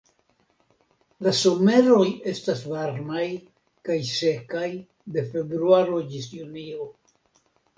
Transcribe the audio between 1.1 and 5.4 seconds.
La someroj estas varmaj kaj sekaj de